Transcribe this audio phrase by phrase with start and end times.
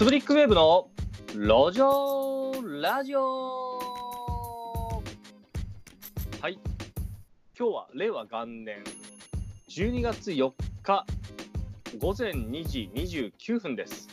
[0.00, 0.88] スブリックウェーブの
[1.34, 3.20] 路上ラジオ。
[6.40, 6.58] はい。
[7.54, 8.82] 今日は令和元年。
[9.68, 10.52] 12月4
[10.82, 11.04] 日。
[11.98, 14.08] 午前2時29分です。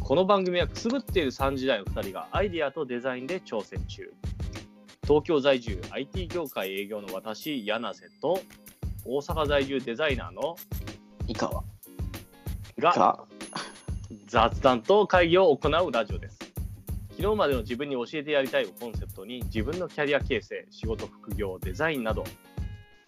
[0.00, 4.10] この番組はくすぶっている3時代の2人がアイディアとデザインで挑戦中。
[5.02, 8.40] 東京在住 IT 業界営業の私柳瀬と
[9.04, 10.56] 大阪在住デザイナーの
[11.26, 11.62] 以下は
[12.78, 13.26] が
[14.26, 16.38] 雑談と会議を行うラジオです。
[17.10, 22.24] 昨日までの自分に教えてやりたいをコンセプトに自分のキャリア形成、仕事、副業、デザインなど、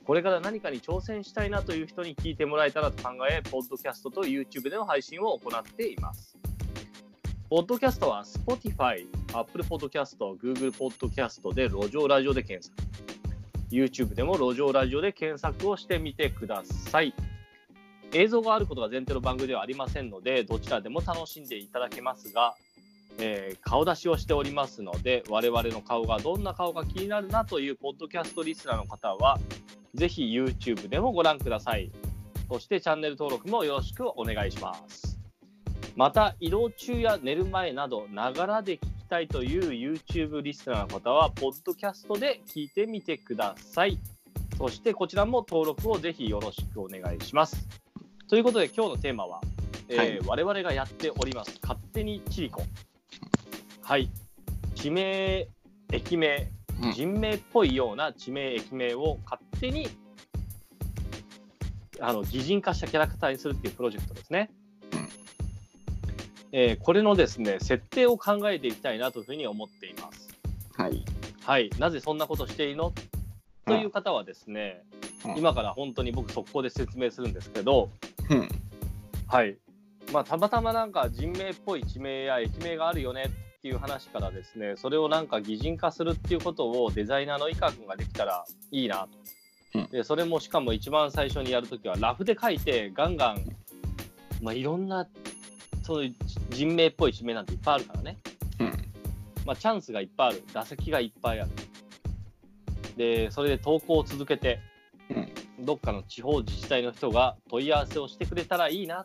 [0.04, 6.36] これから何かに挑戦したいなという人に聞いてもらえたらと考え、ポッドキャストと YouTube での配信を行っています。
[7.48, 12.94] ポッドキャストは Spotify、Apple Podcast、Google Podcast で路上ラジオで検索。
[13.70, 17.14] YouTube でも路上ラジオで検索をしてみてください。
[18.14, 22.54] 映像があることが前提の番組ではありませんので、どちらでも楽しんでいただけますが、
[23.18, 29.38] えー顔出しをしておりますので、我々の顔がどんな顔か気になるなというポッドキャストリスナーの方は、
[29.94, 31.90] ぜひ YouTube でもご覧ください。
[32.48, 35.18] そしてチャンネル登録もよろしくお願いします。
[35.96, 43.98] また、移動中や寝る前など、ながらで聞きたいという YouTube リスナーの方は、ポッドキャストで聞いてみてください。
[44.58, 47.83] そしてこちらも登録をぜひよろしくお願いします。
[48.34, 49.40] ということで今日のテーマは、
[49.88, 50.20] えーはい。
[50.26, 51.56] 我々がやっております。
[51.62, 52.64] 勝手にチリコ。
[53.80, 54.10] はい。
[54.74, 55.46] 地名
[55.92, 56.50] 駅名
[56.82, 56.92] うん。
[56.92, 59.86] 人名っぽいような地名駅名を勝手に
[62.00, 64.50] あの擬人化したキャラクターにするっていうプロジェクトですね、
[64.92, 65.08] うん。
[66.50, 70.28] えーこれのですね設定を考えていきたいなというふうに思っています。
[70.76, 71.04] はい。
[71.44, 71.70] はい。
[71.78, 72.92] なぜそんなことしていいの？
[73.64, 74.82] という方はですね、
[75.24, 75.38] うん。
[75.38, 77.90] 今から本当に僕速攻で説明するんですけど、
[78.30, 78.48] うん
[79.26, 79.56] はい。
[80.12, 89.08] まあ、たまたまなんか人名っぽい地名や駅名があるよねっていう話からですね、それをなんか擬人化するっていうことをデザイナーの井川君ができたらいいな
[89.72, 89.78] と。
[89.78, 93.42] うんで、それもしかも一番最初にやるときはラフで書いてガンガン、
[94.40, 95.08] まあ、いろんな、
[95.82, 96.14] そういう
[96.50, 98.18] 人名っぽい地名なんていっぱいあるからね。
[98.60, 98.66] うん
[99.44, 100.44] まあ、チャンスがいっぱいある。
[100.52, 101.50] 打席がいっぱいある。
[102.96, 104.73] で、それで投稿を続けて、うん
[105.60, 109.04] どっかの地方自治体の人が問い合わせをしてくれたらいいなっ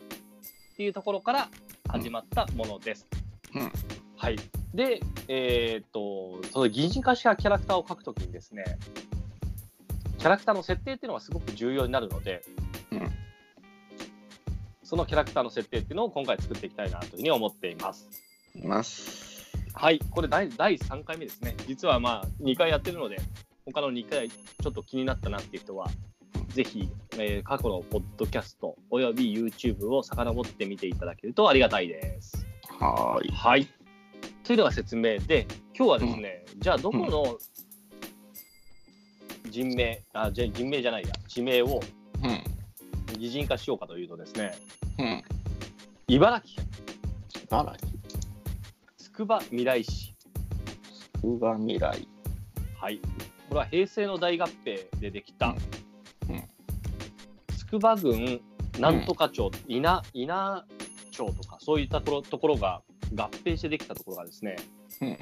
[0.76, 1.50] ていうところから
[1.88, 3.08] 始まったものです。
[3.54, 3.72] うん
[4.18, 4.36] はい。
[4.74, 5.00] で、
[5.30, 8.66] えーっと、その擬人化したキャラクターを描くときにですね、
[10.18, 12.44] キャラクターの設定っていうのがすごく重要になるので、
[12.92, 13.10] うん
[14.84, 18.10] そのキャラクターの設定っていうのを今回作っていきたいなというふうに思っています。
[18.56, 21.56] いますはい、これ第第3回目ですね。
[21.68, 23.18] 実はまあ2回やってるので、
[23.66, 25.88] 他の2回ちょっと気になったなっていう人は、
[26.50, 32.46] ぜひ、えー過去のポッドキャストおよび YouTube を遡ってみていただけるとありがたいです。
[32.80, 33.32] はーい。
[33.32, 33.68] はい。
[34.44, 35.46] というのが説明で、
[35.78, 37.38] 今日はですね、じゃあどこの
[39.50, 41.80] 人名、あじゃ人名じゃないや、地名を
[42.24, 42.44] うん。
[43.18, 44.54] 擬人化しようかというとですね、
[44.98, 45.24] うん。
[46.08, 46.70] 茨城県。
[47.46, 47.90] 茨城？
[48.98, 50.16] つくばみらい市。
[51.16, 52.08] つくば未来。
[52.80, 52.98] はい。
[53.50, 55.60] これは平成の大合併でできた、うんうん
[57.70, 58.42] つくば郡
[58.80, 60.66] なんとか町、稲稲
[61.12, 62.82] 町とかそういったところところが
[63.14, 64.56] 合併してできたところがですね、
[65.02, 65.18] うん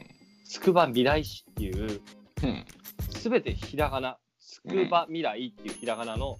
[0.46, 2.00] つくば未来市っていう
[2.42, 2.66] うん
[3.10, 6.38] すべてひらがな、つくば未来っていうひらがなの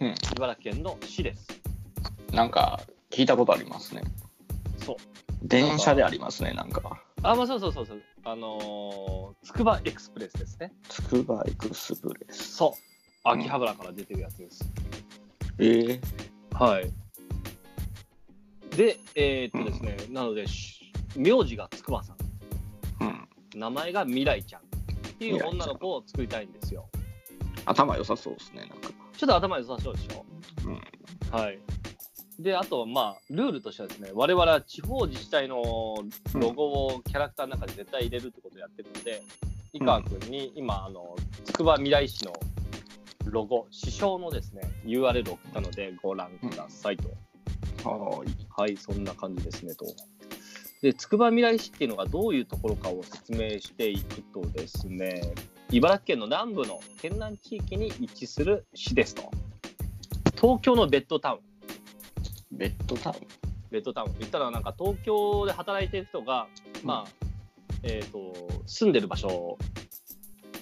[0.00, 1.46] うん茨城県の市です。
[2.32, 2.80] なんか
[3.10, 4.02] 聞いたことありますね
[4.78, 4.96] そう。
[5.42, 8.02] 電車でありますねなんかあ、まあそうそうそうそう。
[8.24, 10.72] あのーつくばエクスプレスですね。
[10.88, 12.80] つくばエクスプレスそう。
[13.24, 14.64] 秋葉原から出てるやつです。
[15.58, 16.00] えー、
[16.52, 16.90] はい。
[18.76, 22.16] で、えーっとですね、なので、し名字がつくばさん、
[23.04, 24.64] うん名前が未来ちゃんっ
[25.18, 26.88] ていう女の子を作りたいんですよ。
[27.64, 30.24] 頭良さそうですねなんかちょっと頭良さそうでしょ？
[30.64, 30.80] うん
[31.38, 31.58] はい。
[32.38, 35.56] で、あと、まあ、ルールとしてはですね、我々は地方自治体の
[36.34, 39.24] ロゴをキャラクターの中で絶対入れるってことをやってるので、
[39.72, 42.32] 井川君に今、あの、つくば未来市の
[43.30, 47.08] ロゴ、師匠のですね、URL を送ったのでご覧くださいと。
[47.88, 49.86] はーいはい、そんな感じですねと。
[50.82, 55.34] で、つくば未来市っていうのがどういうところかを説明していくとですね、
[55.70, 59.30] 茨城県の南部の県南地域に位置する市ですと。
[60.40, 63.16] 東京のベッドタウン、ベッドタウン？
[63.70, 64.14] ベッドタウン。
[64.18, 66.46] 言ったらなんか東京で働いてる人が、
[66.84, 67.10] まあ、
[67.82, 68.32] えっ、と、
[68.66, 69.58] 住んでる場所、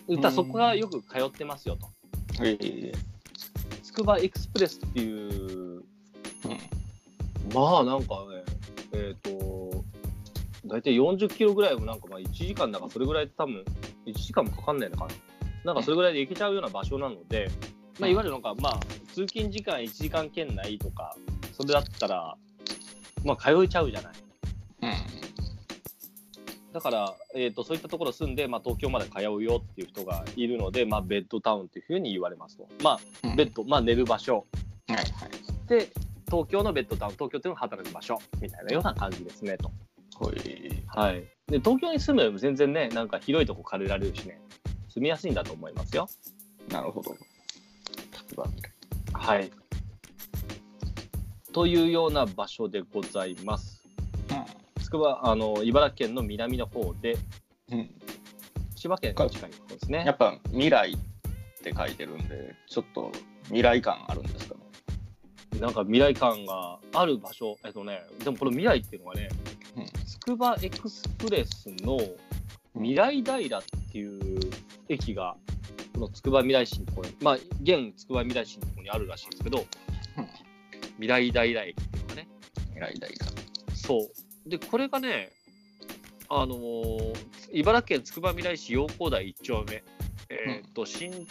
[0.08, 1.88] 言ったらそこがよく通ってますよと。
[2.42, 2.92] ええ
[3.82, 5.84] つくばエクスプレスっていう、うん。
[7.54, 8.44] まあなんかね、
[8.92, 9.84] えっ、と、
[10.66, 13.64] 大体40キロぐらいもなんかまあ1時間だからそれぐらい多分、
[14.06, 15.12] 1時間もかかんないのかな。
[15.64, 17.50] なんかそれぐらいで行けちゃうような場所なので、
[17.98, 18.80] まあ、いわゆるなんかまあ、
[19.12, 21.16] 通勤時間1時間圏内とか、
[21.56, 22.36] それだったら、
[23.24, 24.12] まあ、通えちゃうじゃない。
[26.76, 26.80] うん。
[26.80, 32.68] だから、えー、とそういったところ住んで、まあ、東京まで通うよっていう人がいるので、まあ、ベッドタウンっていうふうに言われますと。
[32.82, 34.46] まあ、うんベッド、まあ、寝る場所。
[34.88, 35.06] はいはい。
[35.68, 35.90] で、
[36.26, 39.70] 東京のベッドタウン、東京っていうのが働く場所みたいなような感じですねと。
[40.14, 40.36] ほい。
[40.86, 41.24] はい。
[41.46, 44.40] で、東京に住むよりも全然ね、なんか広いとこ借りられるしね、
[44.88, 46.08] 住みやすいんだと思いますよ。
[46.70, 47.16] なるほど。
[49.12, 49.50] はい。
[51.52, 53.75] というような場所でございます。
[54.86, 57.18] つくば、あの、茨城県の南の方で、
[57.72, 57.78] うん。
[57.80, 57.90] うん。
[58.76, 60.12] 千葉県の近いところですねや。
[60.12, 60.96] っぱ未来っ
[61.60, 63.10] て書いてるんで、ちょっと
[63.46, 65.60] 未来感あるんですかね？
[65.60, 69.28] なんか未来感がある場所、えっとね、でもこの未来っていうのはね、
[69.76, 71.98] うんつくばエクスプレスの
[72.74, 74.38] 未来平っていう
[74.88, 75.36] 駅が、
[75.94, 80.28] このつくば未来市のところに、まあ、現つくば未来市のところにあるらしいんですけど、うん
[80.98, 82.28] 未来平駅っていうのがね、
[82.74, 83.26] 未来大だ。
[83.74, 84.00] そう。
[84.46, 85.30] で、これがね、
[86.28, 89.82] あのー茨城県つくば未来市陽光台1丁目、
[90.28, 91.26] えーっと、新首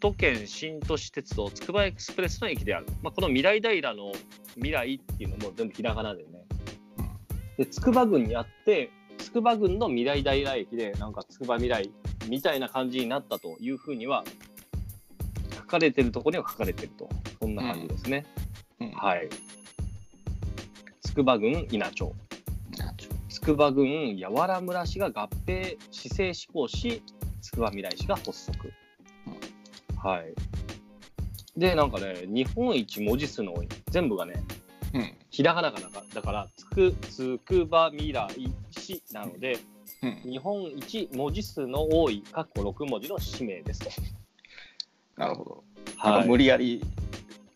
[0.00, 2.86] 都圏新都市鉄道つくばエクスプレスの駅である。
[3.02, 4.12] まあ、この未来平の
[4.54, 6.44] 未来っていうのも全部ひらがなでね。
[7.58, 11.90] で、つくば郡にあって、つくば郡の未来平駅で、なんかつくば未来
[12.28, 14.24] みたいな感じになったというふうには、
[15.54, 17.08] 書かれてるところには書かれてると。
[17.38, 18.26] そんな感じですね。
[18.80, 18.90] うん。
[18.92, 19.28] はい。
[21.02, 22.12] つくば郡稲町。
[23.30, 27.02] なんちゅうつくば郡八原村市が合併市政施行し、
[27.40, 28.72] つくば未来市が発足。
[29.96, 30.34] はい。
[31.56, 34.34] で、なんかね、日本一文字数の多い、全部がね、
[34.94, 35.16] うん。
[35.30, 38.28] ひらがながなかだから、つく、つくば未来
[38.72, 39.58] 市なので、
[40.02, 40.30] うん。
[40.32, 43.90] 日本一文字数の多い、括弧6文字の氏名ですと。
[45.16, 45.64] なるほど。
[45.96, 46.22] はい。
[46.22, 46.82] か無理やり、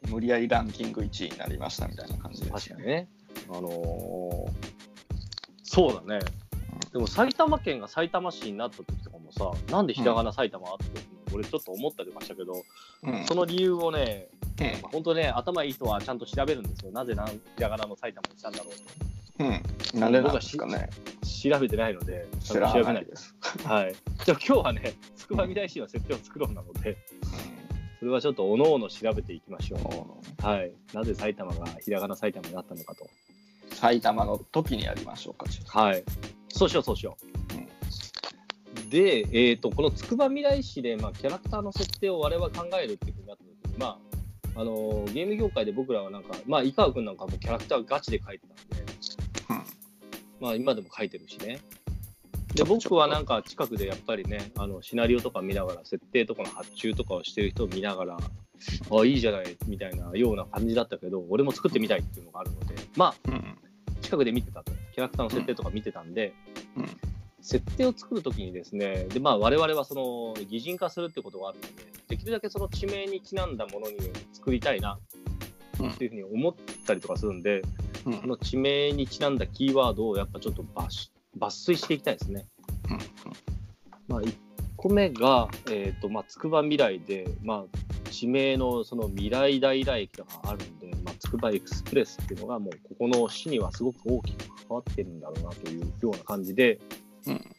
[0.08, 3.08] 無理やりランキング1位になりましたみたいな感じです確かにね。
[3.48, 4.83] あのー
[5.74, 6.24] そうだね。
[6.92, 11.00] でも埼玉県が埼玉市になった時とかもさ、なんでひらがな埼玉あって、
[11.34, 12.62] 俺ちょっと思ったりましたけど、
[13.02, 13.26] うん。
[13.26, 14.28] その理由をね、
[14.60, 16.92] うんまあ本当ね、頭いい人はちゃんと調べるんですよ。
[16.92, 18.70] なぜなんひらがなの埼玉にしたんだろ
[19.40, 20.00] ううん。
[20.00, 20.88] なんでなんですかね。
[21.20, 21.26] と。
[21.50, 23.34] 調べてないので、調べないです。
[23.66, 23.94] はい。
[24.24, 26.96] じゃあ今日はね、つくばみらい市の設定を作ろうなので、
[27.98, 30.46] それはちょっとおのおの調べていきましょう。
[30.46, 30.72] はい。
[30.92, 33.08] なぜ埼玉がひらがな埼玉になったのかと。
[33.84, 35.44] 埼玉の時にやりましょうか。
[35.78, 36.02] はい。
[36.48, 37.18] そうしよう、そうしよ
[38.88, 38.90] う。
[38.90, 43.98] で、えっ、と、このつくばみらい市で、まあ、キャラクターの設定を我々考えるっていうふうになった時に、ま
[44.56, 48.84] あ、あのーゲーム業界で僕らはなんか、まあ、井川君なんかもキャラクターガチで描いてたんで、
[50.40, 51.58] まあ、今でも描いてるしね。
[52.54, 63.58] で、ちょこちょこ僕はなんか近くでやっぱりね、あの、シナリオとか見ながら、設定とかの発注とかをしてる人を見ながら、あ、いいじゃない、みたいなような感じだったけど、俺も作ってみたいっていうのがあるので、まあ、うん。
[64.04, 64.10] うん。
[64.10, 66.34] 近くで見てたと、キャラクターの設定とか見てたんで、
[66.76, 66.86] うん。
[67.40, 71.68] 設定を作るときにですね、でまあ、我々はその擬人化するってことがあるので、
[72.08, 73.96] できるだけその地名にちなんだものに
[74.32, 74.98] 作りたいな
[75.80, 75.90] うん。
[75.90, 76.54] っていうふうに思っ
[76.86, 77.62] たりとかするんで、
[78.06, 78.20] うん。
[78.20, 82.46] その地名にちなんだキーワードをやっぱちょっと抜抜粋していきたいですね。
[82.90, 82.98] うん。
[84.08, 84.34] まあ、1
[84.76, 96.78] 個目が、えっ、と、まあ、つくば未来で、まあ、地名のその未来平駅とかあるんで、まあ、つくばエクスプレスっていうのがもうここの市にはすごく大きく関わってるんだろうなというような感じで、
[97.26, 97.54] うん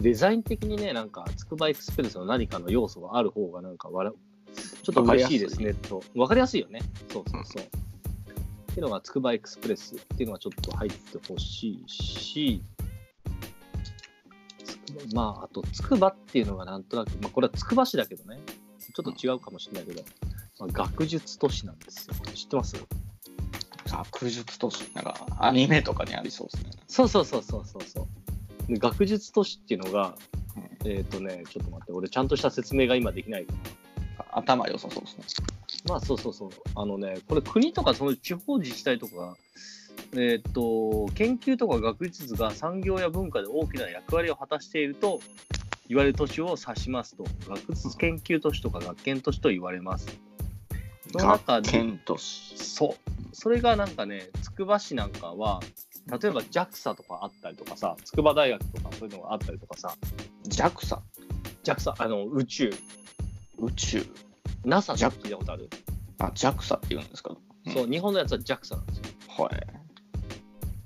[0.00, 6.04] デザイン的にね、なんか、つくばエクスプレスの何かの要素がある方が、なんかわら、ちょっと嬉しいですねと。
[6.14, 6.80] わかりやすいよね。
[7.12, 7.62] そうそうそう。
[7.64, 7.66] っ
[8.66, 12.62] ていうのが、つくばエクスプレスっていうのがちょっと入ってほしいし、
[15.12, 18.38] まあ、あと、つくばっていうのがなんとなく、まあ、これはつくば市だけどね、
[18.94, 20.04] ちょっと違うかもしれないけど、
[20.58, 22.14] まあ、学術都市なんですよ。
[22.34, 22.76] 知ってます？
[23.86, 24.90] 学術都市？
[24.94, 26.70] なんか、アニメとかにありそうですね。
[26.88, 28.08] そうそうそうそうそうそ
[28.68, 28.72] う。
[28.72, 30.14] で学術都市っていうのが、
[30.84, 33.46] うんえっ、とね、ちょっと待って、俺ちゃんとした説明が今できない。
[34.32, 35.24] 頭良さそうですね。
[35.88, 36.50] まあそうそうそう。
[36.74, 39.36] あのね、これ国とかその地方自治体とかが、
[40.16, 45.20] えっ、と、研究とか学術が産業や文化で大きな役割を果たしていると
[45.88, 50.08] 言われる都市を指しますと、学術研究都市とか学研都市と言われます。
[51.12, 51.70] その中で。
[52.56, 53.10] そう。
[53.32, 55.60] それがなんかね、つくば市なんかは、
[56.08, 59.94] 例えば JAXA とかあったりとかさ、筑波大学とかそういうのがあったりとかさ、
[60.48, 60.98] JAXA。
[61.64, 62.70] JAXA、あの、宇宙、
[63.58, 64.06] 宇宙
[64.64, 65.68] ？NASA って聞いたことある、
[66.18, 67.36] あ、JAXA って言うんですか、
[67.72, 69.04] そう、日本のやつは JAXA なんですよ。
[69.44, 69.77] はい。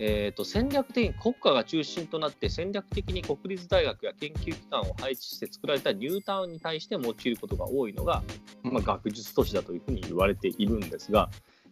[0.04, 8.22] えー、と戦略的に国家が中心となって戦略的に国立大学や研究機関を配置して作られたニュータウンに対して用いることが多いのが、
[8.64, 11.30] まあ、学術都市だというふうに言われているんですが、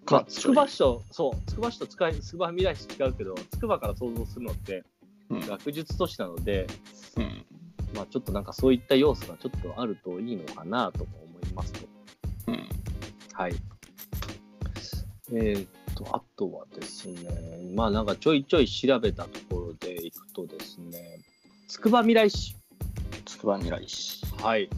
[0.09, 4.85] まあ、筑波市とそう筑波市と筑波未来市違うけど筑波から想像するのって
[5.31, 5.41] うん。
[5.47, 6.67] 学術都市なので、
[7.17, 7.45] うん。
[7.95, 11.89] まあ、ちょっとなんかそういった要素がちょっとあるといいのかなとも思いますと。
[12.49, 12.69] うん。
[13.33, 13.55] はい。
[15.33, 15.69] えーっ
[16.05, 21.19] と、あとはですね、まあなんかちょいちょい調べたところでいくとですね、
[21.69, 22.57] つくばみらい市。
[23.27, 24.25] つくば未来市。
[24.43, 24.69] はい。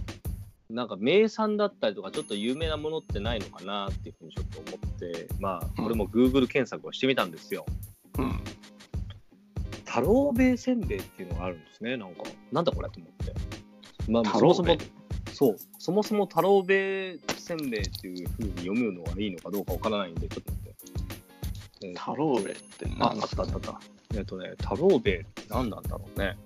[0.68, 7.66] なんか名産だったりとか、ちょっと有名なものってないのかなっていうふうにちょっと思って、まあ、これも Google 検索をしてみたんですよ。
[8.18, 8.40] うん。
[9.84, 12.22] 太郎兵衛せんべいっていうのがあるんですね、なんか。
[12.50, 13.34] なんだこれと思って。
[14.10, 14.76] まあ、そもそも、
[15.32, 16.74] そう、そもそも太郎兵
[17.12, 20.61] 衛せんべいっていうふうに読むのがいいのかどうかわからないんで、ちょっと
[21.88, 21.94] 待って。
[21.94, 23.78] えー太郎兵衛ってあ、あ何ですかったあったあっ
[24.10, 24.18] た？
[24.18, 26.36] えっとね、太郎兵衛って何なんだろうね。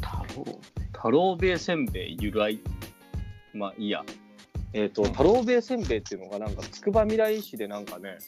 [0.00, 0.44] 太郎？
[0.92, 2.60] 太郎兵衛せんべい由来？
[3.54, 4.04] まあいいや。
[4.74, 8.18] えっ、と、うん太郎兵衛せんべいっていうのがなんかつくばみらい市でなんかね、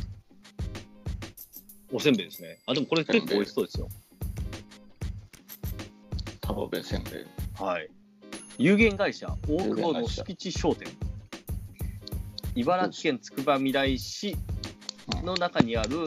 [1.92, 2.60] おせんべいですね。
[2.66, 3.88] あ、でもこれ結構美味しそうですよ。
[6.40, 7.24] 太郎兵衛せんべい。
[7.60, 7.90] はい。
[8.58, 10.86] 有限会社大久保の敷地商店。
[12.54, 14.36] 茨城県つくばみらい市
[15.18, 16.04] うんの中にある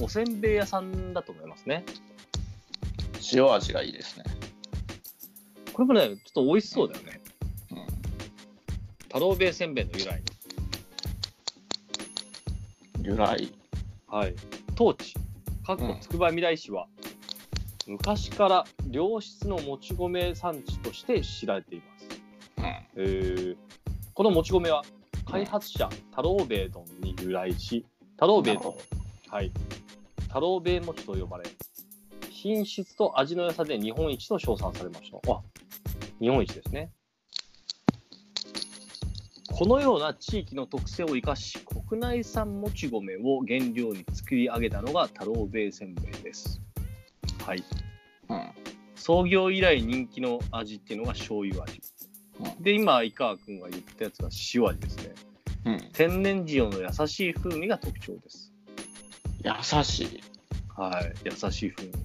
[0.00, 1.84] おせんべい屋さんだと思いますね。
[3.32, 4.24] 塩味がいいですね。
[5.72, 7.20] これもね、ちょっと美味しそうだよね。
[7.72, 7.78] うん。
[9.02, 10.22] 太郎兵衛せんべいの由来。
[13.02, 13.48] 由来。
[14.06, 14.34] はい。
[14.74, 15.14] 当地、
[15.66, 16.86] かっこつくばみらい市は、
[17.86, 22.08] 昔から良質のもち米産地として知られています。
[22.56, 22.64] うん。
[22.64, 23.56] えー
[24.20, 24.82] このもち米は
[25.24, 28.74] 開発者太郎兵衛丼に由来し太郎兵衛丼
[29.28, 29.50] はい、
[30.28, 31.44] 太郎兵衛餅と呼ばれ
[32.28, 35.40] 品質と味の良さで日本一と称賛されましたあ
[36.20, 36.90] 日本一ですね
[39.60, 46.62] このような地域の特性を生かし国内産もち米を原料に作り上げたのが太郎兵衛せんべいです。
[47.44, 47.62] はい。
[48.30, 48.50] うん。
[48.94, 51.82] 創業以来人気の味っていうのが醤油味。
[52.40, 52.62] うん。
[52.62, 55.14] で今井川君が言ったやつが塩味ですね。
[55.66, 55.90] うん。
[55.92, 58.54] 天然塩の優しい風味が特徴です。
[59.44, 60.22] 優しい。
[60.74, 61.12] はい。
[61.26, 61.98] 優しい風味。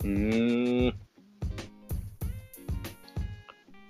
[0.00, 1.01] うーん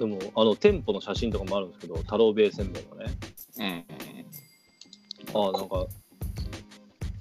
[0.03, 3.07] でもあの店舗の写真とかもあるんですけど太郎兵衛せんべいのね
[3.59, 3.85] うん。
[5.41, 5.87] ああなんか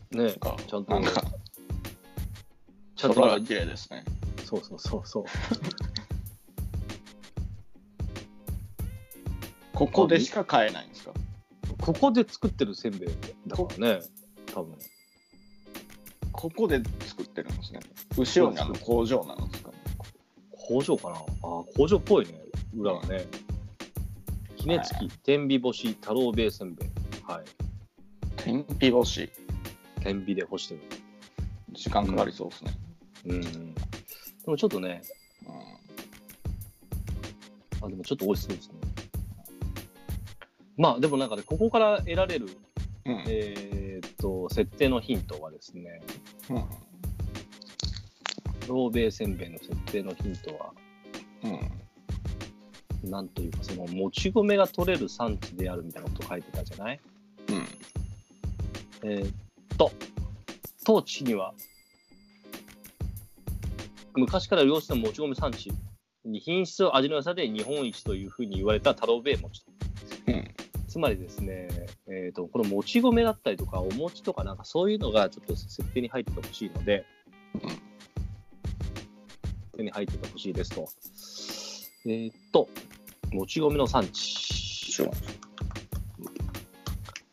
[0.09, 1.23] ねなんかちゃんとなんか、
[2.95, 4.03] ちゃんと綺麗ですね。
[4.43, 5.25] そうそうそうそう
[9.75, 11.11] ここでしか買えないんですか？
[11.79, 13.09] ここで作ってるせんべい
[13.45, 14.01] だからね
[14.47, 14.75] 多分
[16.31, 17.79] ここで作ってるんですね。
[18.17, 19.61] 後ろにあの工場なんです。
[20.71, 21.15] 工場かな？
[21.17, 22.33] あー工場っぽいね。
[22.77, 23.25] 裏がね。
[24.55, 26.89] 杵付き天日干し太郎兵衛せんべい。
[27.27, 27.43] はい。
[28.37, 29.29] 天日干し。
[29.99, 30.81] 天日で干してる。
[31.73, 32.71] 時間かかりそうですね。
[33.25, 33.41] うん。
[33.41, 33.81] で
[34.47, 35.01] もちょっとね。
[37.81, 38.75] あでもちょっと美味しそうですね。
[40.77, 42.47] まあでもなんかねここから得られる
[43.05, 43.13] うん。
[43.13, 43.23] うん。
[43.27, 46.01] えーっと設定のヒントはですね。
[46.49, 46.63] うん。
[48.71, 50.71] 太郎兵衛せんべいの設定のヒントは
[53.03, 53.11] うん。
[53.11, 56.99] なんというかそのもち米が取れる産地であるみたいなこと書いてたじゃない？
[57.49, 57.67] うん。
[59.03, 59.33] えーっ
[59.77, 59.91] と、
[60.85, 61.53] 当地には、
[64.15, 65.73] 昔から良質なもち米産地
[66.23, 69.71] に品質と味の良さで日本一というふうに言われた太郎兵衛餅と。
[70.27, 70.47] うん。
[70.87, 71.67] つまりですね、
[72.07, 77.05] えーっと、このもち米だったりとか、お餅とかなんかそういうのがちょっと設定に入っててほしいので、
[79.81, 80.88] 定に入っててほしいですと。
[82.05, 82.69] えーっと、
[83.31, 84.61] もち米の産地。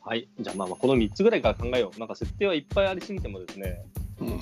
[0.00, 0.28] はい。
[0.40, 1.98] じゃあまあまあこの3つぐらいから考えよう。
[1.98, 3.84] なんか設定はいっぱいありすぎてもですね、
[4.20, 4.40] うん。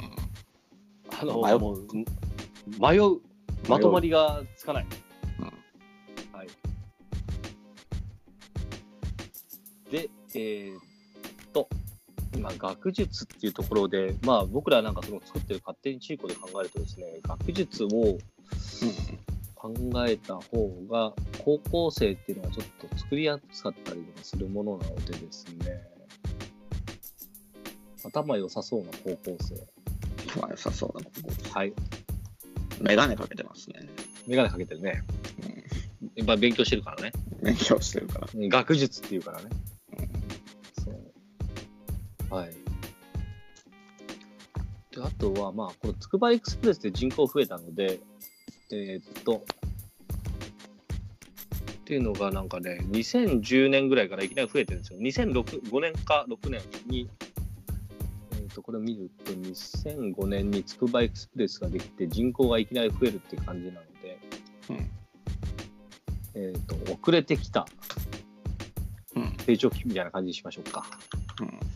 [1.20, 1.58] あの迷う
[2.80, 3.20] 迷う、
[3.68, 4.86] まとまりがつかない。
[5.40, 5.46] うん
[6.32, 6.48] はい。
[9.90, 10.80] で、えーっ
[11.52, 11.68] と、
[12.46, 17.88] 今、学術っていうところで、まあ僕らなんかその作ってる勝手にチーコで考えるとですね、学術を
[19.54, 19.72] 考
[20.06, 21.12] えた方が、
[21.44, 25.82] 高校生っていうのはちょっと作りやすかったりとかするものなのでですね、
[28.04, 29.54] 頭良さそうな高校生。
[30.40, 31.30] まあ良さそうなここ。
[31.52, 31.72] はい。
[32.80, 33.80] メガネかけてますね。
[34.26, 35.02] メガネかけてるね。
[36.14, 37.12] やっぱ勉強してるからね。
[37.42, 38.28] 勉強してるから。
[38.34, 39.50] 学術っていうからね。
[42.30, 42.50] はい。
[44.95, 48.00] で、あとは、まあ、このつくばエクスプレスで人口増えたので、
[48.73, 49.45] えーっと、
[51.80, 54.99] っていうのがなんかね、2010年ぐらいからいきなり増えてるんですよ。
[55.00, 57.09] 2005年か6年に、
[58.33, 64.18] えーっと、これを見ると、2005年につくばエクスプレスができて、人口がいきなり増えるっていう感じなので、
[64.71, 64.90] うん
[66.35, 67.66] えーっと、遅れてきた
[69.14, 70.85] うん成長期みたいな感じにしましょうか。
[71.40, 71.75] うん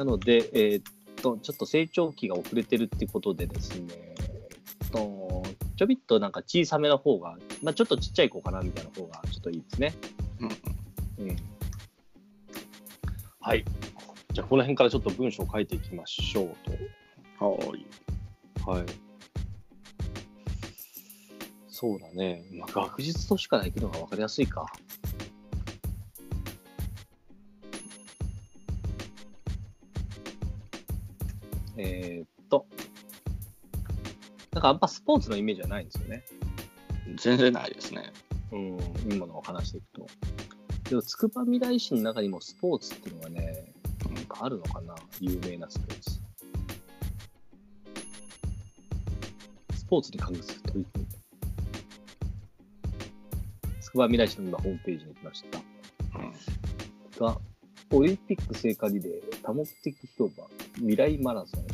[0.00, 0.82] なので、えーっ
[1.20, 5.42] と、ちょっと成長期が遅れてるってことでですね、えっと、
[5.76, 9.94] ちょびっとなんか小さめの方が、まあちょっとちっちゃい子かなみたいな方がちょっといいですね。
[10.40, 11.36] うんうん。
[13.40, 13.62] はい。
[14.32, 16.46] じゃあ、この辺からちょっと文章を書いていきましょう
[17.44, 17.84] はい。
[18.64, 18.70] と。
[18.70, 18.86] はい。
[21.68, 22.42] そうだね。
[22.54, 24.64] まあ、学術都市から行くのが分かりやすいか。
[34.60, 36.22] なんかあんまスポーツのイメージはないんですよね。
[37.16, 38.12] 全然ないですね。
[38.52, 38.78] うん、
[39.10, 40.06] 今のを話していくと。
[40.90, 43.72] でも、筑波未来市の中にもスポーツっていうのがね、
[44.14, 44.94] なんかあるのかな？
[45.18, 46.10] 有名なスポーツ。
[49.78, 51.10] スポーツに関する取り組み。
[53.80, 55.58] 筑波未来市の今ホームページに来ました。
[56.18, 56.32] うん
[57.18, 57.40] が、
[57.92, 61.64] オリンピック聖火リレー、多目的広場、未来マラソン。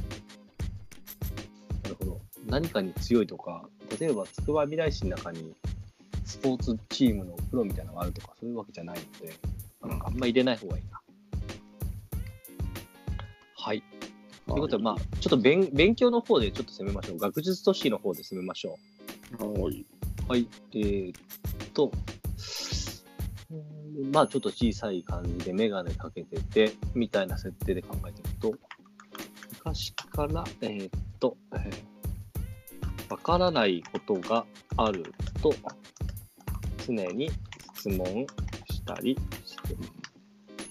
[2.56, 3.68] 何かに強いとか、
[4.00, 5.54] 例えば筑波未来市の中に
[6.24, 9.34] スポーツチームのプロみたいなのがあるとか、そういうわけじゃないので、
[9.82, 11.02] なんかあんま入れない方がいいな。
[13.54, 13.82] はい。
[14.46, 17.18] ということで、まあ、ちょっと勉勉強の方でちょっと攻めましょう。
[17.18, 18.78] 学術都市の方で攻めましょ
[19.38, 19.84] あ、はい。
[20.26, 20.30] う。
[20.30, 20.48] はい。
[20.72, 21.92] えー、っと、
[24.14, 28.54] まあ、ちょっと小さい感じでメガネかけてて、みたいな設定で考えていくと、
[29.50, 31.95] 昔から、えー、っと、えーわ
[33.26, 35.12] からないことがある
[35.42, 35.52] と、
[36.86, 37.28] 常に
[37.74, 38.24] 質問
[38.70, 39.76] したりして、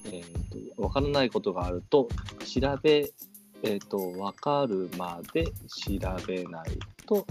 [0.05, 2.07] えー、とわからないことがあると、
[2.45, 3.11] 調べ、
[3.63, 5.51] えっ、と、わかるまで調
[6.25, 7.27] べないと、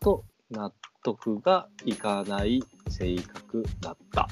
[0.00, 4.28] と、納得がいかない性格だった。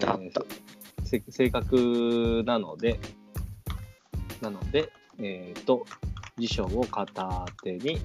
[0.00, 0.18] だった。
[0.20, 0.62] えー
[1.04, 2.98] せ性格なので、
[4.40, 5.84] なので、えっ、と、
[6.38, 8.00] 辞書を片手に、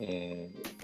[0.00, 0.74] えー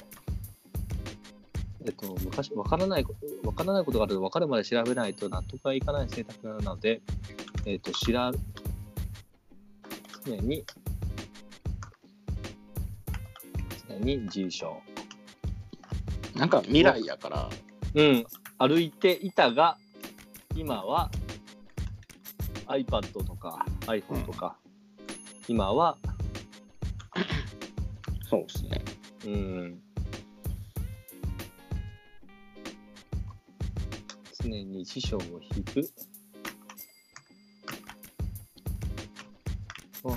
[1.87, 7.01] えっと、昔、わからないこ、わからないことがあると、わかるまで調べないと納得がいかない性格なので、
[7.65, 8.31] えっと、知ら、
[10.27, 10.65] 常に、
[13.89, 14.83] 常に辞書。
[16.35, 17.51] なんか未来やから、
[17.95, 18.27] うん、
[18.59, 19.79] 歩いていたが、
[20.55, 21.11] 今は
[22.67, 24.57] iPad とか iPhone とか、
[25.51, 25.99] 今は、
[28.29, 28.85] そうですね。
[29.27, 29.83] うん、
[34.41, 35.21] 常に辞書を
[35.57, 35.91] 引く。
[40.05, 40.13] を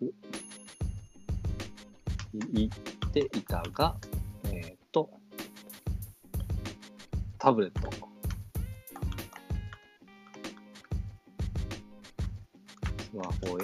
[0.00, 0.14] 引く
[2.52, 3.96] 言っていたが、
[4.52, 5.08] えっ、と、
[7.38, 8.05] タブレット。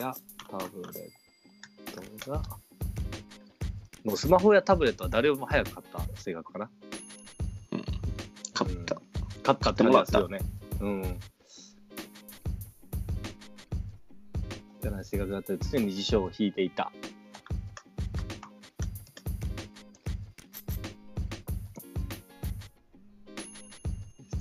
[0.03, 0.15] や
[0.51, 1.11] タブレ
[1.87, 2.43] ットが、
[4.05, 6.71] もうスマホやタブレットは誰よりも早く買った性格かな。
[7.71, 7.85] うん。
[8.53, 8.97] 買った。
[9.43, 10.41] 買ったって感じがするよね。
[10.81, 11.21] うん。
[14.83, 16.91] じゃない性格だったら常に辞書を引いていた。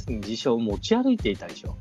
[0.07, 1.77] 常に辞書を持ち歩いていたでしょ。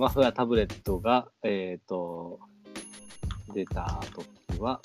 [0.00, 2.40] マホやタブレットが、えっ、と、
[3.52, 4.80] 出た時は、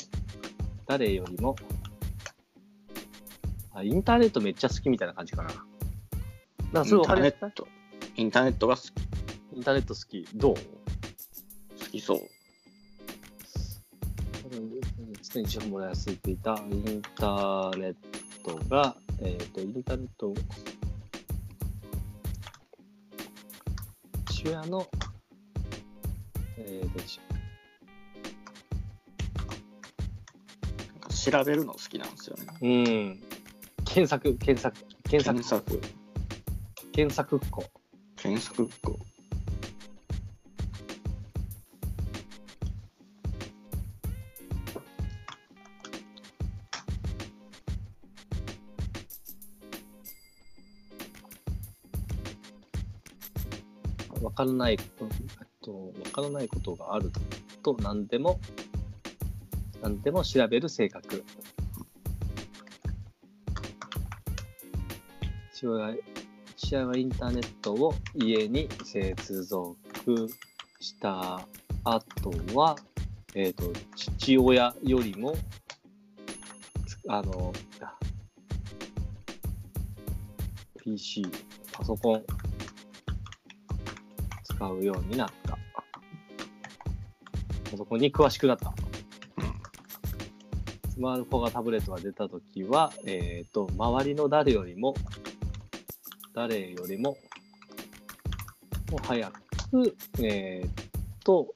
[0.85, 1.55] 誰よりも、
[3.73, 5.49] あ、インターネットめっちゃ好きみたいな感じかな。
[6.73, 7.15] なんかそれ分か？
[7.15, 7.67] りやすくないト。
[8.17, 8.87] インターネットが好き
[9.55, 10.27] インターネット好き？
[10.35, 10.55] どう？
[10.55, 10.61] 好
[11.91, 12.19] きそう。
[15.21, 17.95] 常に情報もらいすぎていたインターネッ
[18.43, 20.33] トが、えっ、と、インターネット、
[24.25, 24.85] 父親の、
[26.57, 27.19] えっ、と、ち
[30.87, 32.45] なんか調べるの好きなんですよね。
[32.61, 33.23] うん、
[33.83, 34.77] 検索、検索、
[35.09, 35.81] 検索検索。
[36.91, 37.63] 検索っ子。
[38.15, 38.99] 検索っ子。
[54.21, 54.77] わからない、
[56.15, 57.11] わからないことがある
[57.61, 58.39] と何でも、
[59.81, 61.25] 何でも調べる性格。
[65.53, 65.95] 父親
[66.55, 69.75] 父親はインターネットを家に接続
[70.79, 71.45] した
[71.83, 72.77] 後は、
[73.33, 75.35] えっ、と、父親よりも、
[77.09, 77.51] あの、
[80.81, 81.25] PC、
[81.73, 82.23] パソコン、
[84.45, 85.44] 使うようになった。
[87.75, 88.73] パソコンに詳しくなった。
[90.89, 94.93] スマホがタブレットが出たときは、えっ、と、周りの誰よりも、
[96.33, 97.17] 誰よりも、
[98.89, 99.29] もう早
[99.71, 100.69] く、えっ、
[101.25, 101.53] と、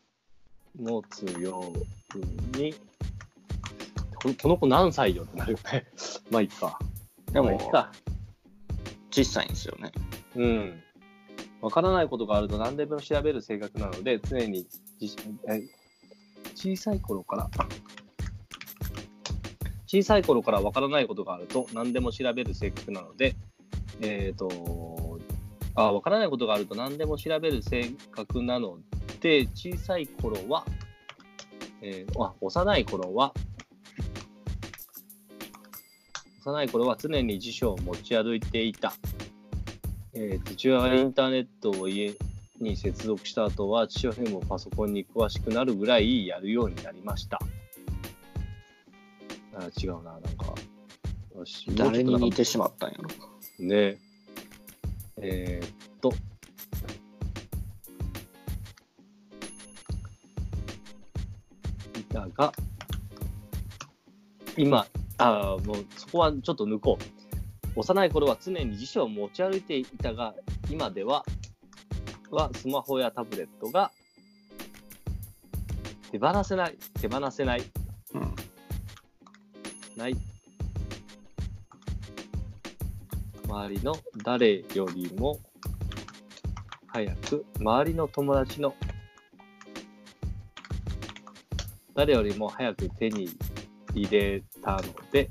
[0.77, 1.71] 持つよ
[2.53, 2.73] うに、
[4.15, 5.87] ここの子何歳よってなるよね。
[6.29, 6.77] まあいいか。
[7.31, 7.91] でもまあいい、か。
[9.09, 9.93] 小さいんですよね。
[10.35, 10.83] うん。
[11.61, 14.67] わからないことがあると何でも調べる性格なので、常に
[14.99, 15.15] 自
[15.47, 15.78] え
[16.59, 17.49] 小さい頃から、
[19.87, 23.37] 小さい頃からわからないことがあると何でも調べる性格なので、
[24.01, 25.19] えっ、と、
[25.73, 28.77] あ、わからないことがあると何でも調べる性格なの
[29.21, 30.65] で、小さい頃は、
[31.81, 33.33] えーあ、幼い頃は、
[36.45, 38.91] 幼い頃は常に辞書を持ち歩いていた。
[40.13, 42.13] えー父親がインターネットを家
[42.59, 47.39] に接続した後は、父親もパソコンに詳しくなるぐらいやるようになりました。
[49.53, 50.53] あ違うな、なんか。
[51.75, 53.09] 誰に似てしまったんやろ。
[53.59, 53.97] ね
[55.17, 55.69] えーっ
[56.01, 56.13] と。
[61.97, 62.53] いたが、
[64.57, 64.85] 今、
[65.17, 67.79] あーもうそこはちょっと抜こう。
[67.79, 70.33] 幼い頃は常に辞書を持ち歩いていたが、
[70.69, 71.23] 今では、
[72.31, 73.91] はスマホやタブレットが
[76.11, 77.63] 手放せない、手放せない、
[78.13, 78.35] うん。
[79.95, 80.15] ない。
[83.47, 85.39] 周りの誰よりも
[86.87, 88.75] 早く、周りの友達の
[91.93, 93.29] 誰よりも早く手に
[93.93, 95.29] 入れたので、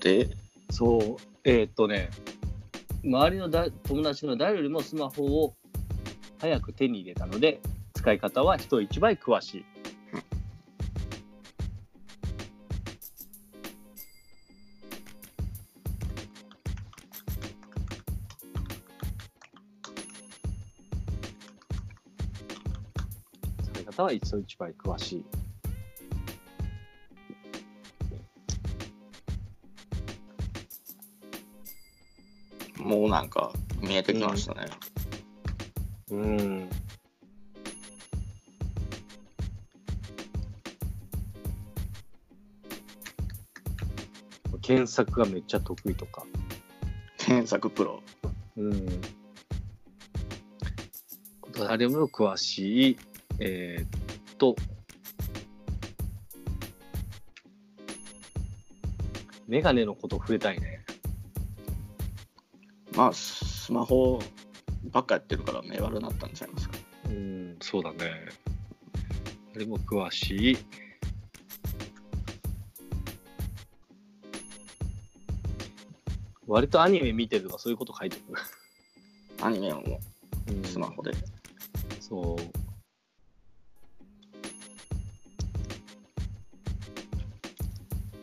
[0.00, 0.28] で、
[0.70, 2.10] そう、えーっとね、
[3.04, 5.54] 周りのだ友達の誰よりもスマホを
[6.40, 7.60] 早く手に入れたので、
[7.94, 9.64] 使い方は人一倍詳しい。
[23.62, 25.39] 使い方は人一倍詳しい。
[32.90, 34.66] もうなんか見えてきましたね。
[36.10, 36.68] うん。
[44.60, 46.26] 検索がめっちゃ得意とか。
[47.16, 48.02] 検索プロ。
[48.56, 49.00] うん。
[51.56, 52.98] 誰も詳しい、
[53.38, 54.56] えーっと、
[59.46, 60.79] メガネのこと触れたいね。
[63.00, 64.20] まあ、スマホ
[64.90, 66.76] ばっかやってるから目悪なったんちゃいますか？
[67.06, 67.98] うん、そうだね。
[69.54, 70.58] 誰も詳しい。
[76.46, 78.42] 割とアニメ見てるとかそういうこと書いてくる。
[79.40, 79.98] アニメも
[80.48, 81.12] うんスマホで。
[82.00, 82.42] そう。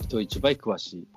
[0.04, 1.08] 人一倍詳しい。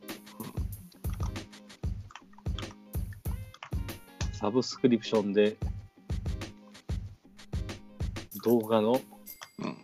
[4.40, 5.58] サブスクリプションで
[8.42, 8.98] 動画の
[9.58, 9.76] うん。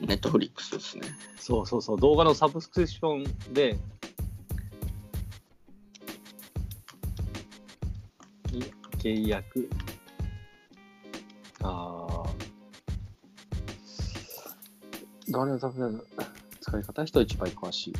[0.00, 1.02] ネットフリックスですね。
[1.38, 3.78] そうそうそう、動画のサブスクリプションで、
[8.52, 8.64] に
[8.96, 9.68] 契約。
[11.62, 12.30] ああ。
[15.28, 16.00] 誰のための
[16.62, 17.04] 使い方？
[17.04, 17.94] 人一番詳しい。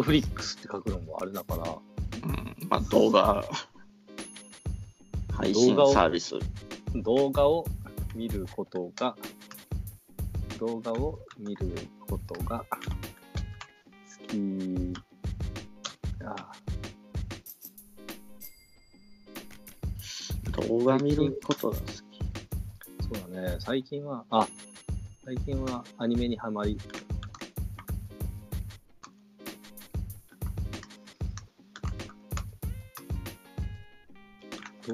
[0.00, 3.44] トフリックスって書くのもあれだから、うん、まあ動画、
[5.30, 6.36] 配信サービス。
[6.94, 7.66] 動画を
[8.14, 9.14] 見ることが、
[10.58, 11.74] 動画を見る
[12.08, 12.76] ことが好
[14.26, 14.94] き、
[16.24, 16.50] あ
[20.66, 21.92] 動画見ることが好き。
[23.18, 24.48] そうだね、最近は、あ、
[25.26, 26.78] 最近はアニメにハマり、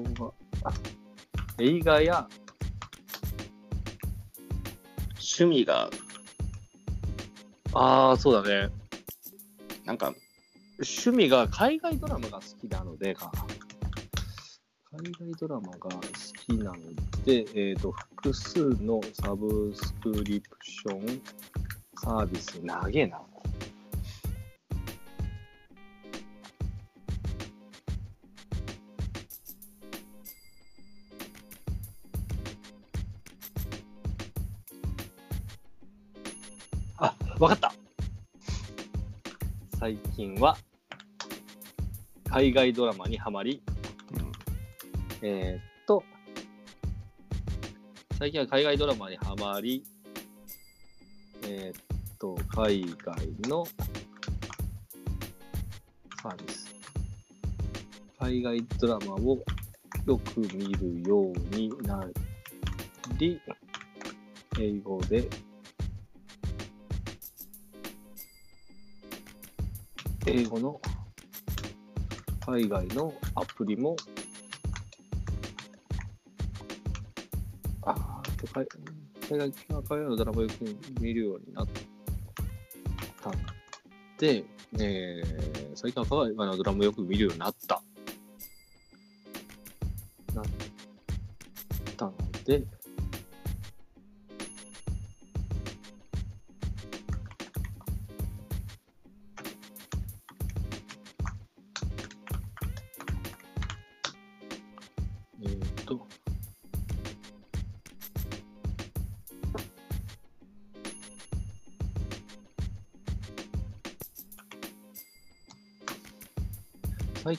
[0.03, 0.33] 動
[0.63, 0.75] 画、あ、
[1.59, 2.29] 映画や、
[5.15, 5.91] 趣味が、
[7.73, 8.73] ああ、そうだね、
[9.85, 10.15] なんか、
[10.79, 13.33] 趣味が海外ドラマが好きなのでか。
[14.93, 16.01] 海外ドラマが好
[16.47, 16.77] きなの
[17.25, 21.23] で、えっ、と、複数のサブスクリプション
[22.03, 23.21] サービス、長えな。
[39.87, 40.57] 最近は
[42.29, 43.63] 海外ドラマにハマり、
[45.23, 46.03] えーっと、
[48.19, 49.85] 最近は海外ドラマにハマり、
[51.45, 51.83] えーっ
[52.19, 53.65] と、海外の
[56.21, 56.75] サービス。
[58.19, 59.39] 海外ドラマを
[60.05, 62.05] よく見るようにな
[63.19, 63.41] り、
[64.59, 65.29] 英語で
[70.27, 70.81] 英語の
[72.45, 73.95] 海外のアプリも、
[77.83, 78.67] あ海
[79.29, 80.55] 海外海外のドラマよく
[81.01, 81.69] 見るようになっ
[83.23, 83.33] たん
[84.19, 84.45] で、
[84.81, 87.81] えー、最近は海外のドラマよく見るようになった。
[90.35, 90.45] なっ
[91.97, 92.65] たので、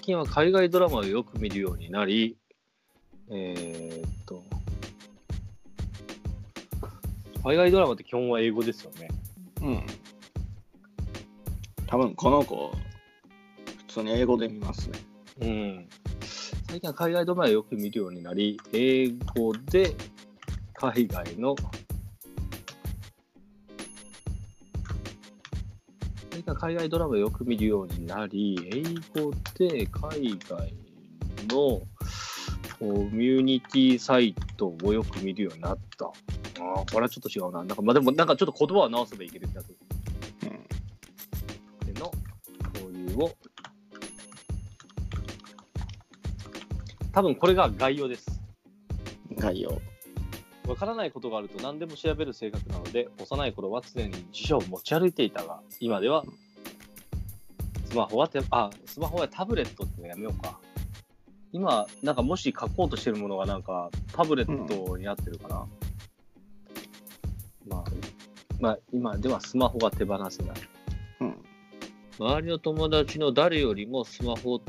[0.08, 2.38] 近は海外ドラマをよく見るようになり、
[3.30, 4.42] えーっと、
[7.44, 9.10] 海外ドラマって基本は英語ですよね。
[9.62, 9.86] うん。
[11.88, 12.72] 多分この子、
[13.88, 15.00] 普通に英語で見ますね。
[15.42, 15.90] うん。
[16.70, 19.94] 最近は海外ドラマをよく見るようになり、英語で
[20.76, 21.54] 海外の
[26.58, 28.84] 海外ドラマをよく見るようになり、英
[29.20, 30.74] 語で海外
[31.50, 31.82] の
[32.80, 36.06] コミュニティサイトをよく見るようになった。
[36.06, 37.60] ああ、これはちょっと違うな。
[37.60, 39.78] なんか、まあ、でも、なんかちょっと言葉を直せばいける気がする。
[40.44, 41.94] うん。
[41.94, 42.12] での
[42.74, 43.32] 共有を
[47.14, 48.28] 多分これが概要です
[49.38, 49.82] 概要。
[50.68, 56.26] わからないことがあると何でも調べる性格なので幼い頃は常に辞書を持ち歩いていたが今では
[57.90, 60.60] スマホはてあスマホはタブレットってのやめようか
[61.52, 65.68] 今なんかもし書こうとしてるものがなんかタブレットになってるかな、
[67.68, 67.84] まあ
[68.60, 70.56] まあ今ではスマホが手放せない
[71.22, 71.36] うん。
[72.20, 74.60] 周りの友達の誰よりもスマホ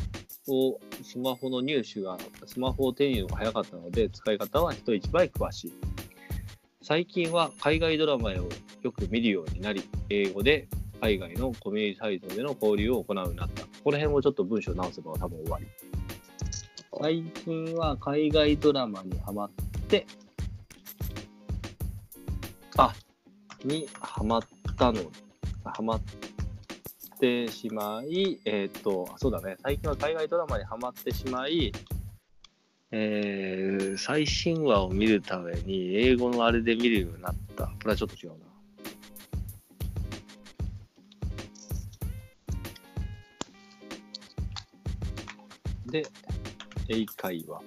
[0.48, 5.72] を、スマホの入手が、スマホを手に入れるのが早かったので、使い方は人一倍詳しい。
[6.82, 8.32] 最近は海外ドラマを
[8.82, 10.68] よく見るようになり、英語で
[11.00, 13.62] 海外のコミュニティサイトでの交流を行うようになった。
[13.62, 15.66] この辺をちょっと文章直せば多分終わり。
[17.00, 19.50] 最近は海外ドラマにハマっ
[19.88, 20.06] て、
[22.76, 22.92] あ、
[23.64, 24.42] にハマっ
[24.76, 25.00] たの、
[25.64, 26.00] ハマっ
[27.20, 31.72] てしまい、えっ、と、そうだね、最近は海外ドラマにハマってしまい、
[32.90, 37.66] えー、最新話を見るために英語のあれで見るようになった。
[37.66, 38.47] これはちょっと違うな。
[45.90, 46.06] で、
[46.88, 47.62] 英会話。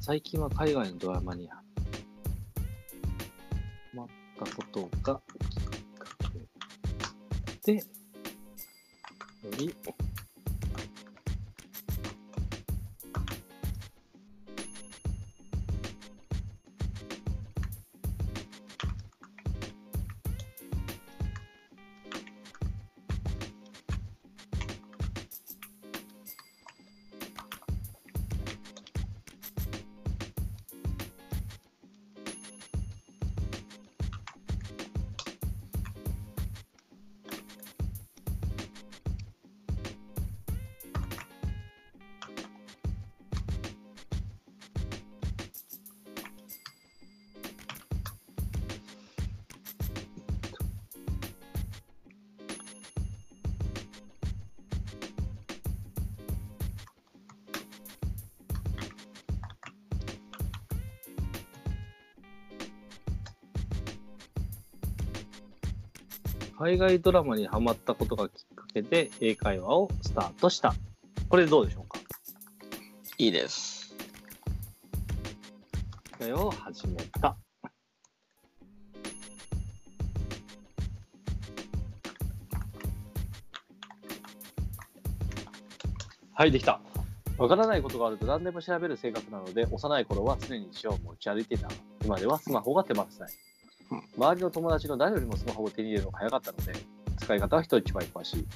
[0.00, 1.62] 最近は海外のドラマにハ
[3.94, 4.06] マっ
[4.38, 5.62] たことがきっ
[5.98, 6.08] か
[7.64, 7.84] けで、よ
[9.56, 9.74] り
[66.62, 70.74] 海外ドラマにハマったことがきっかけで英会話をスタートした。
[71.30, 71.98] これどうでしょうか？
[73.16, 73.96] いいです。
[76.20, 77.34] 英会話を始めた。
[86.34, 86.78] はい、できた。
[87.38, 91.70] わからないことがあると何でも調べる性格なので、幼い頃は常に一を持ち歩いていた。
[92.04, 93.32] 今ではスマホが手放せない。
[94.20, 96.72] 周りの友達の誰よりもスマホを手に入れるのが早かったので、
[97.16, 98.46] 使い方は人一倍詳しい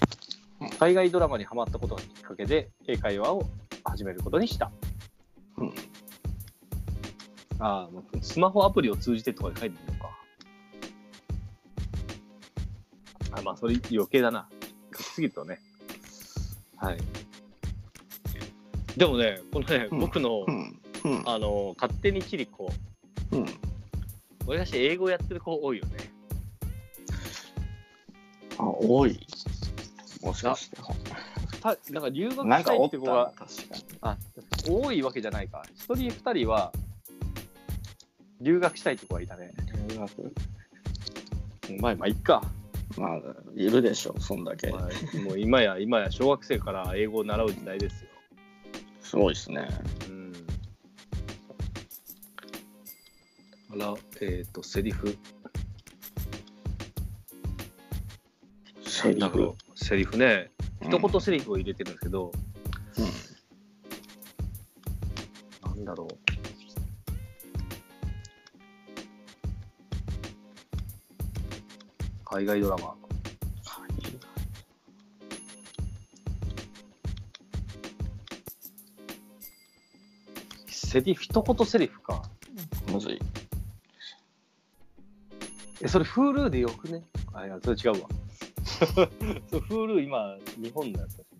[0.61, 0.70] うん。
[0.70, 3.48] 海外ドラマにハマったことがきっかけで、英会話を
[3.83, 4.70] 始めることにした。
[5.57, 5.74] うん
[7.61, 10.11] ああ、スマホアプリを通じてとかで書いてるのか。
[13.31, 14.48] あまあ、それ余計だな。
[14.92, 15.61] 書きすぎるとね。
[16.77, 16.98] はい。
[18.98, 20.81] でもね、このね、うん僕の、うん。
[21.05, 21.22] うん。
[21.27, 22.94] あの、勝手にチリコ、うん。
[24.47, 25.93] 俺がして英語やってる子多いよね。
[28.59, 29.27] あ、多い。
[30.23, 30.77] もしかして。
[31.61, 33.33] たなんか留学したなんかおって子が
[34.69, 35.63] 多いわけじゃないか。
[35.75, 36.73] 一人二人は
[38.41, 39.53] 留学したいって子がいたね。
[39.89, 40.35] 留学
[41.81, 42.43] まあまあいっか。
[42.99, 43.21] まあ、
[43.57, 44.71] いるでしょ、そんだけ。
[44.71, 48.09] まあ、もう今や今や小学生から英語を習う時代ですよ。
[49.01, 49.67] すごいですね。
[53.75, 55.17] ら、えっ、と、セリフ。
[58.87, 60.51] セリフセリフね。
[60.59, 62.31] うん一言セリフを入れてるんですけど、
[62.99, 63.01] う
[65.71, 66.17] んなんだろう。
[72.25, 72.95] 海外ドラマ。
[80.95, 82.23] セリフ、一言セリフか。
[85.85, 87.05] え、それ Hulu でよくね？
[87.35, 88.09] あ、いや、それ違うわ。
[89.51, 91.37] そう、Hulu 今、日本のやつだし、ね。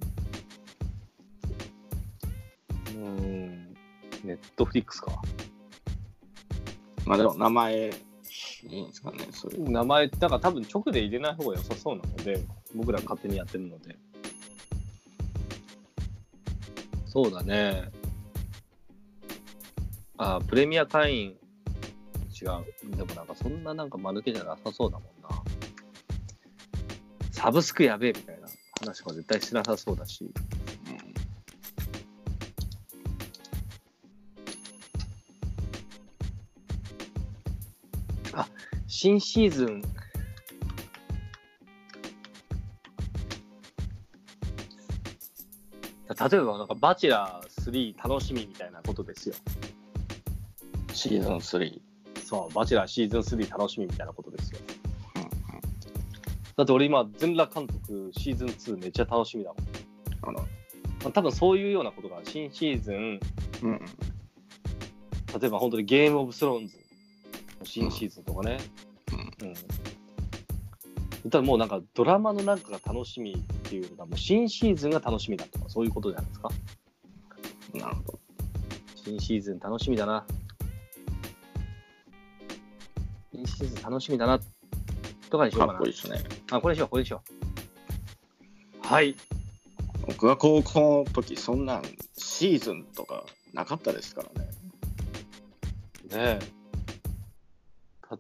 [2.89, 3.75] うーん、
[4.23, 5.23] ネットフリックスか。
[7.07, 9.71] まあでも、名前、いいんですかね、そういう。
[9.71, 13.97] 名前、だから多分直で入れない方が良さそうなので、僕ら勝手にやってるので。
[17.07, 17.91] そうだね。
[20.19, 21.37] あ、プレミア会員、
[22.41, 22.97] 違う。
[22.97, 25.29] でもなんかそんななんか間抜けじゃなさそうだもんな。
[27.31, 28.49] サブスクやべえみたいな
[28.81, 30.33] 話とか絶対しなさそうだし。
[38.33, 38.49] あ
[38.89, 39.83] 新シーズン、
[46.09, 49.35] 例えばなんかバチェラー3楽しみみたいなことですよ。
[50.93, 51.84] シーズン3。
[52.55, 54.59] バチェラーシーズン3楽しみみたいなことですよ。
[56.57, 59.59] だって俺今、全裸監督シーズン2めっちゃ楽しみだもん。
[60.29, 60.47] あの、ま
[61.09, 63.21] あ、多分そういうようなことが新シーズン、
[63.63, 63.81] うん。
[65.41, 66.77] 例えば本当にゲームオブスローンズ
[67.59, 68.59] の新シーズンとかね。
[69.41, 69.49] うん。
[69.49, 69.55] うん。
[71.31, 76.51] ただもうなんかドラマのなんかが楽しみっていうよりかもう新シーズンが楽しみだとかそういうことじゃないですか。
[77.75, 78.19] なるほど。
[78.95, 80.25] 新シーズン楽しみだな。
[83.47, 84.41] シーズン楽しみだな
[85.31, 85.73] とかにしようかな。
[85.75, 86.19] かっこいいですね。
[86.51, 87.23] あこれにしようこれにしよ
[88.83, 88.87] う。
[88.87, 89.17] はい。
[90.07, 91.83] 僕が高校の時、そんなん
[92.17, 94.51] シーズンとかなかったですからね。
[96.11, 96.65] ねえ。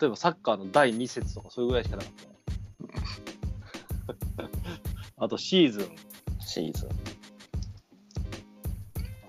[0.01, 2.12] 例えばサッカーの第2節とかそういうぐらいしかなかっ
[4.37, 4.43] た。
[4.43, 4.49] ね
[5.16, 5.95] あとシーズン。
[6.41, 6.89] シーズン。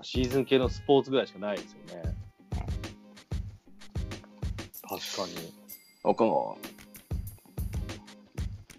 [0.02, 2.16] シーズン系のスポーツぐらいしかないですよね。
[4.82, 5.65] 確かに
[6.06, 6.56] 僕も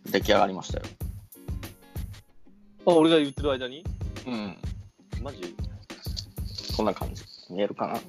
[0.10, 0.86] 出来上がりましたよ。
[2.86, 3.84] あ俺が言ってる間に？
[4.26, 4.58] うん。
[5.22, 5.54] マジ？
[6.78, 7.22] こんな感じ。
[7.50, 8.00] 見えるかな？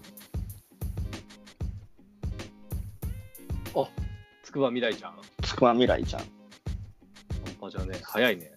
[4.44, 6.22] つくばみらいちゃんつくば未来ちゃん。
[7.60, 8.52] 半端じゃね早いね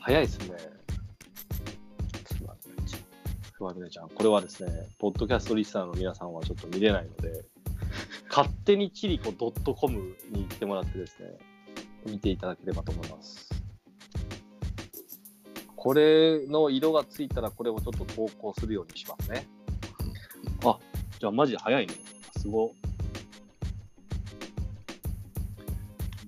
[0.00, 0.56] 早いですね
[2.24, 3.00] つくば未来ちゃん。
[3.44, 7.44] つくばみらいちゃんこれはですねポッドキャストリスナーの皆さんはちょっと見れないので
[8.36, 9.96] 勝手にチリコ .com
[10.32, 11.28] に行ってもらってですね
[12.04, 13.48] 見ていただければと思います。
[15.76, 19.46] これの色がついたらこれをちょっと投稿するようにしますね。
[20.64, 20.76] あ
[21.20, 21.94] じゃあマジで早いね。
[22.36, 22.72] すご。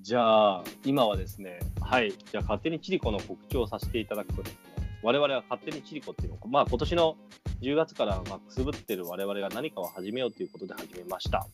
[0.01, 2.13] じゃあ今はですねはい。
[2.13, 7.17] じゃあ勝手にチリコの告知をさせていただくとですね我々は勝手にチリコっていうのをまあ今年の
[7.63, 11.49] 10月からまあくすぶってる我々が何かを始めようということで始めました。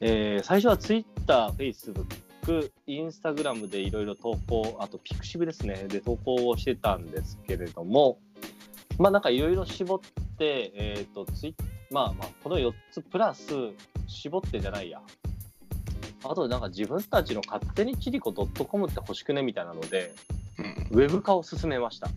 [0.00, 8.18] えー最初は Twitter、Facebook、Instagram でいろいろ投稿、あと Pixiv ですね、で投稿をしてたんですけれども、
[8.98, 10.00] まあなんかいろいろ絞っ
[10.38, 11.54] て、えっ、と、ツイ
[11.90, 13.52] まあまあ、この4つプラス、
[14.06, 15.00] 絞ってじゃないや。
[16.22, 20.14] あとなんか自分たちの勝手にチリコ .com って欲しくねみたいなので、
[20.90, 22.08] ウェブ化を進めました。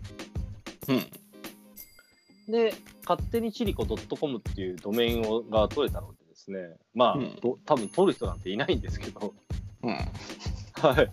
[0.88, 2.52] うん。
[2.52, 2.74] で、
[3.06, 9.34] 勝手にチリコ .com っていうドメインをが取れたのでですね、まあ、うんと多分取る人なんていないんですけど、
[9.82, 9.90] うん。
[9.92, 11.10] はい。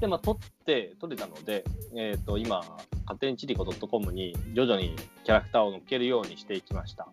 [0.00, 1.64] で、まあ、取って、取れたので、
[1.94, 2.62] えっ、と、今、
[3.04, 7.08] 勝手にチリコ .com に徐々にキャラクターを乗っけるようにしていきました。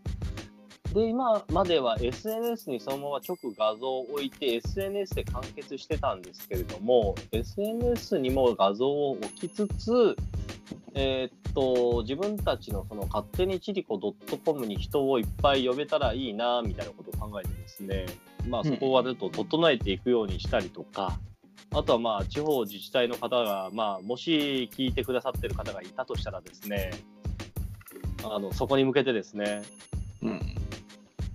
[0.94, 10.16] で、今までは SNS にそのまま直画像を置いて SNS で完結してたんですけれども、SNS にも画像を置きつつ、
[10.94, 14.00] えーっと、自分たちのその勝手にチリコ
[14.46, 18.06] .com に人をいっぱい呼べたらいいな、みたいなことを考えてですね、
[18.48, 21.20] まあそこはちょっと整えていくようにしたりとか、
[21.74, 26.92] あとはまあ地方自治体の方が、まあもし聞いてくださってる方がいたとしたらですね、
[28.24, 29.64] あの、そこに向けてですね、
[30.22, 30.56] うん。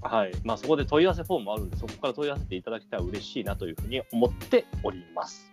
[0.03, 0.33] はい。
[0.45, 5.53] まあそこで問い合わせフォームもあるんで、そこから問い合わせていただけたら嬉しいなというふうに思っております。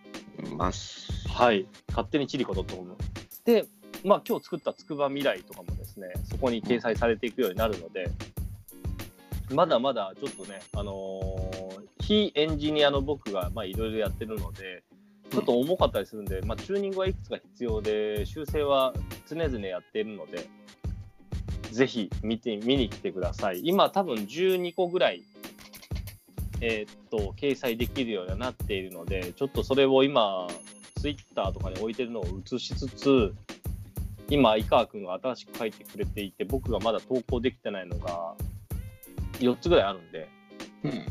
[0.56, 1.28] ます。
[1.28, 1.66] はい。
[1.88, 2.96] 勝手にチリコ .com。
[3.46, 3.66] で、
[4.04, 8.10] まあ今日作ったつくば未来とかもですね、そこに掲載されていくようになるので、
[9.54, 14.84] まだまだちょっとね、あのー非エンジニアの僕がいろいろやってるので、
[15.32, 18.96] ちょっと重かったりするんで、まあチューニングはいくつか必要で、修正は
[19.28, 20.50] 常々やっているので、
[21.72, 23.62] ぜひ見て、見に来てください。
[23.64, 25.22] 今多分12個ぐらい、
[26.62, 30.48] えーっと、掲載できるようになっているので、ちょっとそれを今、
[31.00, 33.36] ツイッターとかに置いてるのを映しつつ、
[34.30, 38.36] 今、井川君が新しく書いてくれていて、僕がまだ投稿できてないのが
[39.40, 40.30] 4つぐらいあるんで、
[40.84, 41.06] うん。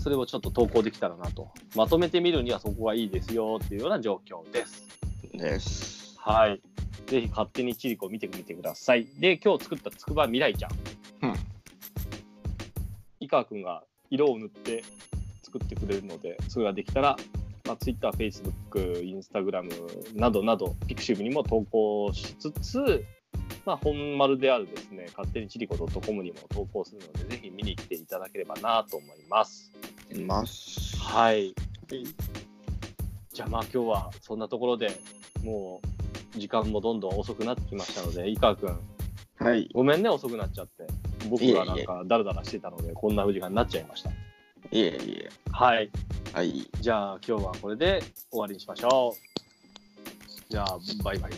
[0.00, 1.50] それをちょっと投稿できたらなと。
[1.74, 4.88] まとめてみるにはそこがいいですよっていうような状況です。
[5.34, 6.16] です。
[6.18, 6.60] はい。
[7.06, 9.06] ぜひ勝手にチリコを見てみてください。
[9.18, 10.70] で、今日作ったつくば未来ちゃん。
[11.22, 11.34] うん。
[13.18, 14.84] 井川君が色を塗って
[15.42, 17.16] 作ってくれるので、それができたら、
[17.64, 23.04] まあ、Twitter、Facebook、Instagram などなど、Pixiv にも投稿しつつ、
[23.64, 29.72] まあ、本丸であるですね、勝手にチリコ .com にも投稿するので、ぜひ見に来ていただければなと思います。
[30.26, 30.98] ます。
[30.98, 31.54] はい。
[33.32, 34.90] じゃあまあ今日はそんなところで
[35.44, 35.80] も
[36.34, 38.78] う時間もどんどん遅くなってきましたので、井川君、
[39.38, 39.68] はい。
[39.72, 40.86] ごめんね、遅くなっちゃって。
[41.28, 44.10] 僕がなんいえいかダラダラしてたので、こんな時間になっちゃいました。
[44.72, 45.28] いえいえ。
[45.50, 45.90] はい。
[46.32, 46.68] はい。
[46.80, 49.40] じゃあ今日はこれで終わりにしましょう。
[50.48, 51.32] じゃあ、バイバイ。